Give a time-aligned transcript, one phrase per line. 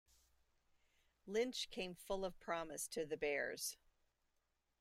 [1.27, 3.77] Lynch came full of promise to the Bears.